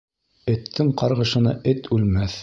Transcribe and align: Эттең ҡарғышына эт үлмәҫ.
Эттең 0.53 0.89
ҡарғышына 1.01 1.53
эт 1.73 1.91
үлмәҫ. 1.97 2.39